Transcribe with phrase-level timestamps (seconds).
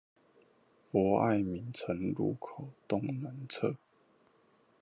[0.91, 3.77] 博愛明誠路口東南側